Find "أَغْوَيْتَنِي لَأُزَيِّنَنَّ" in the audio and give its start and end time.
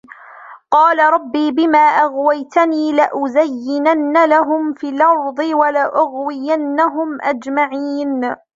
1.79-4.25